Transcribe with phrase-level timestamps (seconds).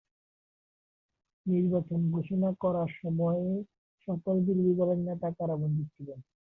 [1.45, 3.47] নির্বাচন ঘোষণা করার সময়ে
[4.07, 6.19] সকল বিরোধী দলের নেতা কারাবন্দী ছিলেন।